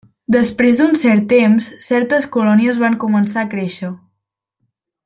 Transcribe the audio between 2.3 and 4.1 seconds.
colònies van començar a créixer.